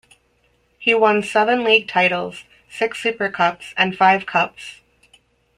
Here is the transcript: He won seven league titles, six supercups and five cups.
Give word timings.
He 0.79 0.95
won 0.95 1.21
seven 1.21 1.63
league 1.63 1.87
titles, 1.87 2.43
six 2.67 3.03
supercups 3.03 3.75
and 3.77 3.95
five 3.95 4.25
cups. 4.25 4.81